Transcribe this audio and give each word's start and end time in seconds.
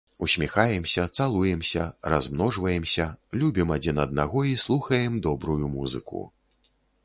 Усміхаемся, 0.25 1.03
цалуемся, 1.17 1.83
размножваемся, 2.15 3.07
любім 3.43 3.77
адзін 3.77 4.03
аднаго 4.07 4.45
і 4.55 4.59
слухаем 4.65 5.23
добрую 5.31 5.73
музыку! 5.79 6.29